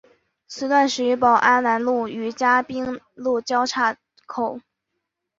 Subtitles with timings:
[0.47, 4.59] 此段始于宝安南路与嘉宾路交叉口。